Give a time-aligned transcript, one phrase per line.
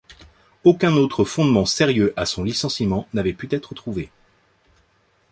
[0.63, 4.09] Aucun autre fondement sérieux à son licenciement n'avait pu être trouvé.